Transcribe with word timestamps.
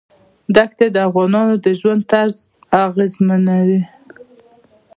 دښتې 0.55 0.87
د 0.91 0.97
افغانانو 1.07 1.55
د 1.65 1.67
ژوند 1.79 2.01
طرز 2.11 2.35
اغېزمنوي. 2.85 3.81